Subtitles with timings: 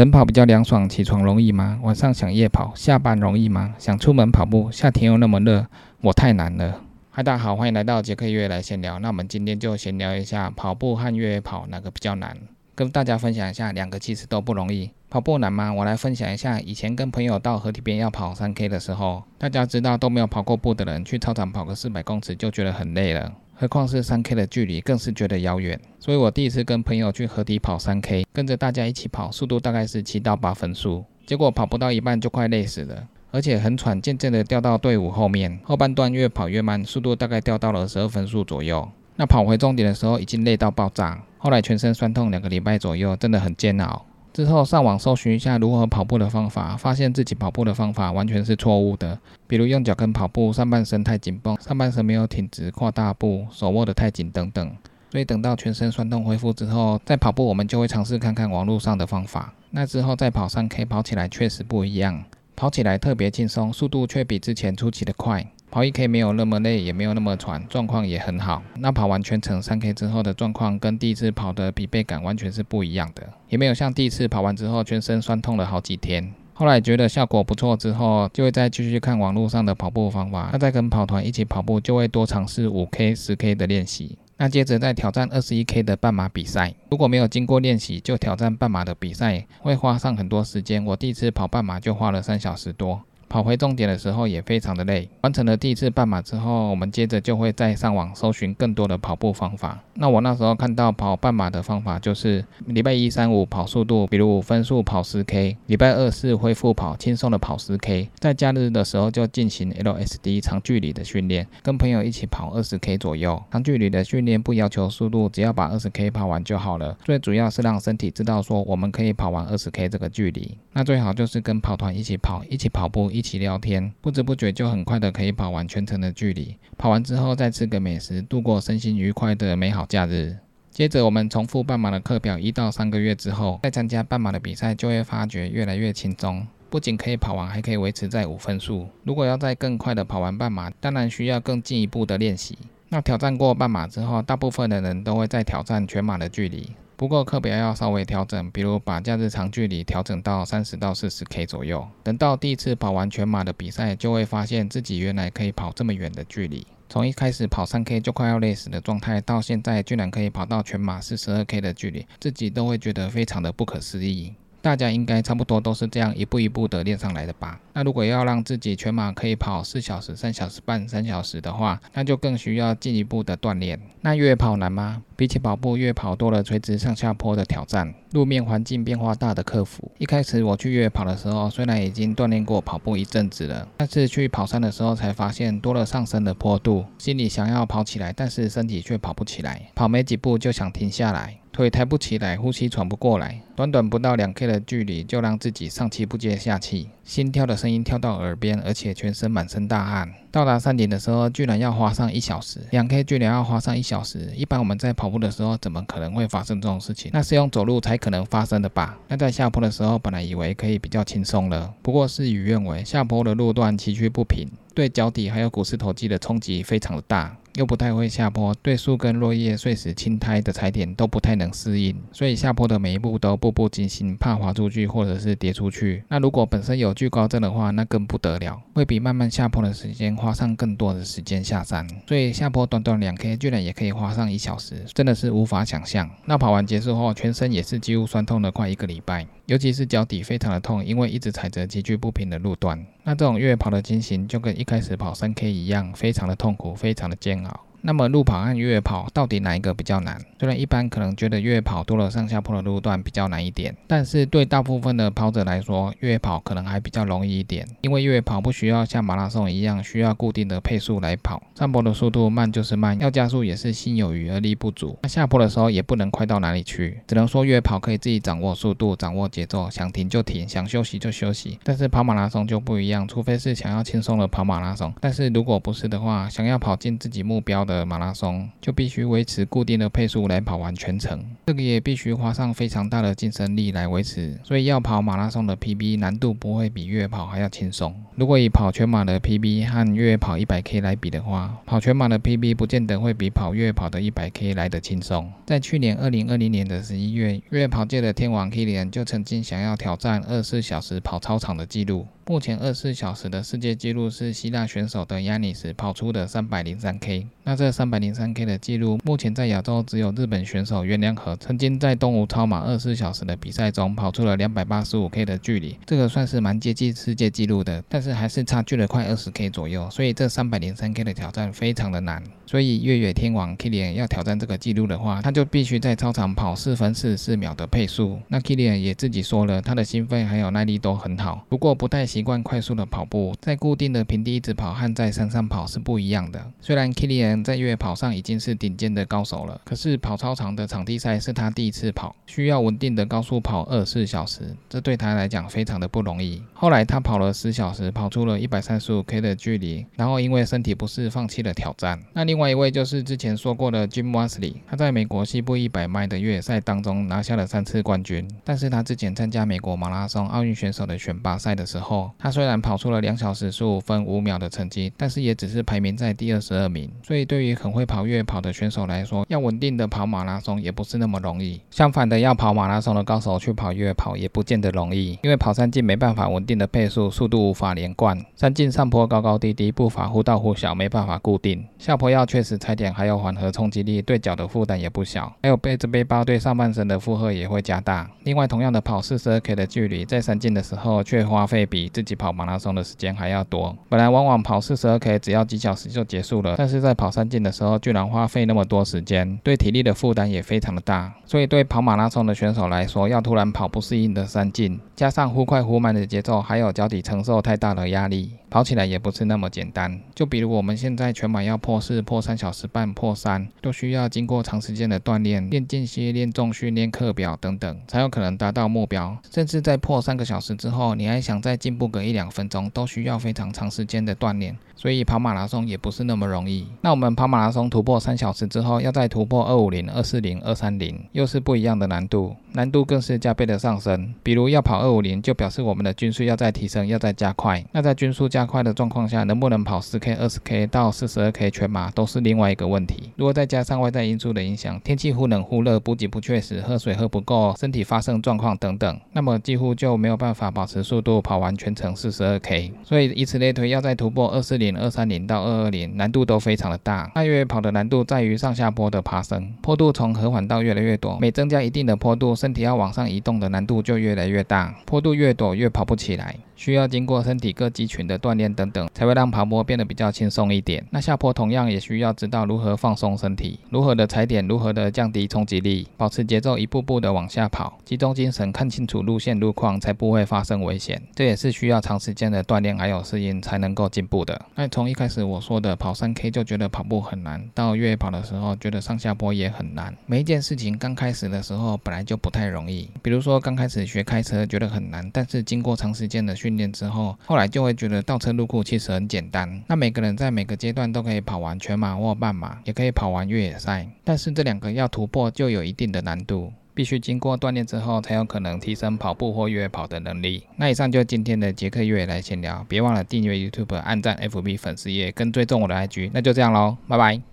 [0.00, 1.78] 晨跑比较凉爽，起床容易吗？
[1.82, 3.74] 晚上想夜跑，下班容易吗？
[3.76, 5.66] 想出门跑步，夏天又那么热，
[6.00, 6.80] 我太难了。
[7.10, 8.98] 嗨，大家好，欢迎来到杰克约来闲聊。
[9.00, 12.34] 那我们今天就闲聊一下跑步和越野跑哪个比较难，
[12.74, 14.90] 跟大家分享一下，两个其实都不容易。
[15.10, 15.70] 跑步难吗？
[15.70, 23.30] 我来分享一下，以前跟朋友到河堤边要跑三 K 的时候，大家知道都没有跑过步的人，去操场跑个四百公尺就觉得很累了，
[23.60, 25.78] 何况是三 K 的距离，更是觉得遥远。
[25.98, 38.88] 所以我第一次跟朋友去河堤跑三 K，跟着大家一起跑，速度大概是七到八分速，结果跑不到一半就快累死了，而且很喘，渐渐的掉到队伍后面，后半段越跑越慢，速度大概掉到了十二分速左右。
[39.16, 44.06] 那跑回终点的时候，已经累到爆炸，后来全身酸痛两个礼拜左右，真的很煎熬。
[44.40, 49.18] 之后上网搜寻一下如何跑步的方法，发现自己跑步的方法完全是错误的。
[49.46, 54.72] 比如用脚跟跑步，上半身太紧绷，上半身没有挺直，跨大步，手握得太紧等等。
[55.10, 59.52] 所以等到全身酸痛恢复之后，再跑步，我们就会尝试看看网络上的方法。
[59.72, 62.24] 那之后再跑三 K，跑起来确实不一样，
[62.56, 65.46] 跑起来特别轻松，速度却比之前出奇的快。
[65.70, 68.60] 跑一 K 没有那么累，也没有那么喘，状况也很好。
[68.78, 76.34] 那跑完全程三 K 之后的状况，跟第一次跑的疲惫感完全是不一样的，也没有像第一次跑完之后全身酸痛了好几天。
[76.54, 80.50] 后来觉得效果不错之后，就会再继续看网络上的跑步方法。
[80.52, 84.18] 那再跟跑团一起跑步，就会多尝试五 K、十 K 的练习。
[84.36, 86.74] 那接着再挑战二十一 K 的半马比赛。
[86.90, 90.84] 如果没有经过练习就挑战半马的比赛，会花上很多时间。
[90.84, 93.02] 我第一次跑半马就花了三小时多。
[93.30, 95.08] 跑回终点的时候也非常的累。
[95.20, 99.78] 完成了第一次半马之后，我们接着就会再上网搜寻更多的跑步方法。
[99.94, 113.40] 那我那时候看到跑半马的方法就是礼拜一、三、五跑速度，比如分速跑十 K；礼拜二、四恢复跑轻松的跑十 K；在假日的时候就进行 LSD 长距离的训练，跟朋友一起跑二十 K 左右。
[113.52, 116.98] 长距离的训练不要求速度，只要把二十 K 跑完就好了。
[117.04, 120.58] 最主要是让身体知道说我们可以跑完二十 K 这个距离。
[120.72, 123.08] 那最好就是跟跑团一起跑，一起跑步。
[123.19, 126.56] 一一起聊天，不知不觉就很快的可以跑完全程的距离。
[126.78, 130.38] 跑完之后再吃个美食，度过身心愉快的美好假日。
[130.70, 136.46] 接着我们重复半马的课表一到三个月之后，再参加半马的比赛，就会发觉越来越轻松。
[136.70, 138.88] 不仅可以跑完，还可以维持在五分速。
[139.04, 142.56] 如果要再更快的跑完半马，当然需要更进一步的练习。
[142.88, 146.70] 那挑战过半马之后，大部分的人都会再挑战全马的距离。
[147.00, 151.88] 不过课表要稍微调整，比如把假日长距离调整到三十到四十 K 左右。
[152.04, 156.66] 等到第一次跑完全马的比赛，就会发现自己原来可以跑这么远的距离。
[156.90, 164.34] 从一开始跑三 K 就快要累死的状态，到现在居然可以跑到全马四十二 K 的距离，自己都会觉得非常的不可思议。
[164.62, 167.58] 大家应该差不多都是这样一步一步的练上来的吧？
[167.72, 173.80] 那如果要让自己全马可以跑四小时、三小时半、三小时的话，那就更需要进一步的锻炼。
[174.02, 175.02] 那越野跑难吗？
[175.16, 179.90] 比起跑步，越野跑多了垂直上下坡的挑战，路面环境变化大的克服。
[179.98, 191.36] 一开始我去越野跑的时候，虽然已经锻炼过跑步一阵子了，但是去跑山的时候才发现多了上升的坡度，心里想要跑起来，但是身体却跑不起来，跑没几步就想停下来。
[191.60, 200.10] 腿抬不起来，呼吸喘不过来，短短不到两 K 的距离就让自己上气不接下气，心跳的声音跳到耳边，而且全身满身大汗。
[200.30, 204.32] 到达山顶的时候，居然要花上一小时，两 K 居然要花上一小时。
[204.34, 207.10] 一般我们在跑步的时候，怎么可能会发生这种事情？
[207.12, 208.98] 那是用走路才可能发生的吧？
[209.08, 217.36] 那在下坡的时候，本来以为可以比较轻松了，不过事与愿违，下坡的路段崎岖不平，对脚底还有股四头肌的冲击非常的大。
[217.54, 226.04] 又不太会下坡，对树根、落叶、碎石、青苔的踩点都不太能适应，所以下坡的每一步都步步惊心，怕滑出去或者是跌出去。
[226.08, 231.86] 那如果本身有惧高症的话，那更不得了，会比慢慢下坡的时间花上更多的时间下山。
[232.06, 236.08] 所以下坡短短两 K 居然也可以花上一小时，真的是无法想象。
[236.26, 239.26] 那跑完结束后，全身也是几乎酸痛了快一个礼拜。
[239.50, 242.86] 尤其是脚底非常的痛，因为一直踩着崎岖不平的路段。
[243.02, 247.60] 那这种越野跑的情形就跟一开始跑三 K 一样，非常的痛苦，非常的煎熬。
[247.82, 250.20] 那么路跑和越野跑到底哪一个比较难？
[250.38, 257.66] 虽然一般可能觉得越野跑多了上下坡的路段比较难一点，但是对大部分的跑者来说，越野跑可能还比较容易一点。
[257.80, 264.98] 因为越野跑不需要像马拉松一样需要固定的配速来跑，上坡的速度慢就是慢，要加速也是心有余而力不足。
[265.02, 271.58] 那下坡的时候也不能快到哪里去，只能说越野跑可以自己掌握速度、掌握节奏，想停就停，想休息就休息。
[271.64, 277.60] 但是跑马拉松就不一样，除非是想要轻松的跑马拉松，但是如果不是的话，想要跑进自己目标。
[277.70, 287.94] 的马拉松就必须维持固定的配速来跑完全程，这个也必须花上非常大的精神力来维持，所以要跑马拉松的 PB 难度不会比越野跑还要轻松。
[288.16, 295.32] 如果以跑全马的 PB 和越野跑 100K 来比的话，跑全马的 PB 不见得会比跑越野跑的 100K 来得轻松。
[295.46, 302.06] 在去年2020年的11月，越野跑界的天王 Kilian 就曾经想要挑战24小时跑操场的纪录。
[302.30, 307.26] 目前二十四小时的世界纪录是希腊选手的亚尼斯跑出的三百零三 K。
[307.42, 319.90] 那这三百零三 K 的记录，目前在亚洲只有日本选手袁良和曾经在东吴超马二十四小时的比赛中跑出了两百八十五 K 的距离，这个算是蛮接近世界纪录的，但是还是差距了快二十 K 左右。
[319.90, 322.22] 所以这三百零三 K 的挑战非常的难。
[322.46, 328.20] 所以越野天王 Kilian 要挑战这个纪录的话，他就必须在操场跑四分四十四秒的配速。
[328.28, 336.52] 那 Kilian 也自己说了，他的心肺还有耐力都很好，不过不太行习惯快速的跑步，在固定的平地一直跑和在山上跑是不一样的。
[336.60, 346.42] 虽然 Kilian 在越野跑上已经是顶尖的高手了，可是跑操场的场地赛是他第一次跑，需要稳定的高速跑二十四小时，这对他来讲非常的不容易。
[346.52, 351.98] 后来他跑了十小时，跑出了一百三十五 K 的距离，然后因为身体不适放弃了挑战。
[352.12, 366.90] 那另外一位就是之前说过的 Jim Wesley，他在美国西部一百迈的越野赛当中拿下了三次冠军，但是他之前参加美国马拉松奥运选手的选拔赛的时候，他虽然跑出了两小时十五分五秒的成绩，但是也只是排名在第二十二名。
[367.02, 371.60] 所以对于很会跑越野跑的选手来说，要稳定的跑马拉松也不是那么容易。
[371.70, 381.66] 相反的，要跑马拉松的高手去跑越野跑也不见得容易，因为跑山径没办法稳定的配速，速度无法连贯，山径上坡高高低低，步伐忽大忽小，没办法固定。
[381.78, 385.32] 下坡要确实踩点，还有缓和冲击力，对脚的负担也不小。
[385.42, 388.10] 还有背着背包对上半身的负荷也会加大。
[388.24, 393.76] 另外，同样的跑四十二 K 的距离，在山径的时候却花费比自己跑马拉松的时间还要多。
[393.88, 401.12] 本来往往跑四十二 K 只要几小时就结束了，但是在跑三进的时候居然花费那么多时间，对体力的负担也非常的大。
[401.24, 408.32] 所以对跑马拉松的选手来说，要突然跑不适应的三进，加上忽快忽慢的节奏，还有脚底承受太大的压力。
[408.50, 419.16] 跑起来也不是那么简单，就比如我们现在全马要破四、破三小时半、破三，都需要经过长时间的锻炼，练间歇、练重训、练课表等等，才有可能达到目标。
[419.32, 424.54] 甚至在破三个小时之后，你还想再进步个一两分钟，都需要非常长时间的锻炼。
[424.76, 426.66] 所以跑马拉松也不是那么容易。
[426.80, 434.14] 那我们跑马拉松突破三小时之后，要再突破二五零、二四零、二三零，又是不一样的难度，难度更是加倍的上升。
[434.22, 437.62] 比如要跑二五零，就表示我们的均速要再提升，要再加快。
[437.72, 443.10] 那在均速加快的状况下，能不能跑十 K、二十 K 到四十二 K 全马，都是另外一个问题。
[443.16, 452.72] 如果再加上外在因素的影响，天气忽冷忽热，补给不确实，喝水喝不够，身体发生状况等等，那么几乎就没有办法保持速度跑完全程四十二 K。
[452.82, 454.70] 所以以此类推，要再突破二四零。
[454.80, 457.10] 二三零到二二零，难度都非常的大。
[457.14, 466.36] 大约跑的难度在于上下坡的爬升，坡度从和缓到越来越陡，每增加一定的坡度，身体要往上移动的难度就越来越大，坡度越陡越跑不起来。
[466.60, 470.84] 需要经过身体各肌群的锻炼等等，才会让跑步变得比较轻松一点。
[470.90, 481.00] 那下坡同样也需要知道如何放松身体，如何的踩点，如何的降低冲击力，保持节奏，一步步的往下跑，集中精神，看清楚路线路况，才不会发生危险。
[481.14, 484.38] 这也是需要长时间的锻炼还有适应才能够进步的。
[484.54, 489.96] 那从一开始我说的跑三 K 就觉得跑步很难，到越野跑的时候觉得上下坡也很难。
[490.04, 496.49] 每一件事情刚开始的时候本来就不太容易，比如说刚开始学开车觉得很难，但是经过长时间的训。
[496.50, 499.62] 训练之后，后来就会觉得倒车入库其实很简单。
[499.68, 503.86] 那每个人在每个阶段都可以跑完全马或半马，也可以跑完越野赛。
[504.02, 510.42] 但是这两个要突破就有一定的难度，必须经过锻炼之后才有可能提升跑步或越野跑的能力。
[510.56, 516.10] 那以上就是今天的杰克越野来闲聊，别忘了订阅 YouTube、按赞 FB 粉丝页跟追踪我的 IG。
[516.12, 517.29] 那就这样喽，拜拜。